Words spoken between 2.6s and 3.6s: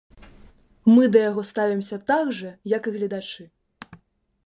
як і гледачы!